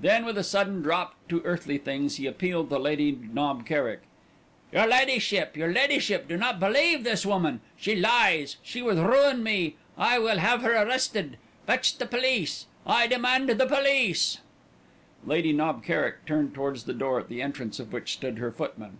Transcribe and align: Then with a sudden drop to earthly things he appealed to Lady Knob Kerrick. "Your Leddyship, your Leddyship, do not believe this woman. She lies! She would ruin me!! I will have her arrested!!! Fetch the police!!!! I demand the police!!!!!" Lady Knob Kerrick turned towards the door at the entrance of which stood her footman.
Then 0.00 0.24
with 0.24 0.36
a 0.36 0.42
sudden 0.42 0.82
drop 0.82 1.14
to 1.28 1.40
earthly 1.44 1.78
things 1.78 2.16
he 2.16 2.26
appealed 2.26 2.68
to 2.70 2.80
Lady 2.80 3.12
Knob 3.12 3.64
Kerrick. 3.64 4.00
"Your 4.72 4.88
Leddyship, 4.88 5.56
your 5.56 5.72
Leddyship, 5.72 6.26
do 6.26 6.36
not 6.36 6.58
believe 6.58 7.04
this 7.04 7.24
woman. 7.24 7.60
She 7.76 7.94
lies! 7.94 8.56
She 8.64 8.82
would 8.82 8.98
ruin 8.98 9.44
me!! 9.44 9.76
I 9.96 10.18
will 10.18 10.38
have 10.38 10.62
her 10.62 10.74
arrested!!! 10.74 11.38
Fetch 11.64 11.96
the 11.98 12.06
police!!!! 12.06 12.66
I 12.88 13.06
demand 13.06 13.50
the 13.50 13.66
police!!!!!" 13.66 14.40
Lady 15.24 15.52
Knob 15.52 15.84
Kerrick 15.84 16.26
turned 16.26 16.54
towards 16.56 16.82
the 16.82 16.92
door 16.92 17.20
at 17.20 17.28
the 17.28 17.40
entrance 17.40 17.78
of 17.78 17.92
which 17.92 18.14
stood 18.14 18.38
her 18.38 18.50
footman. 18.50 18.98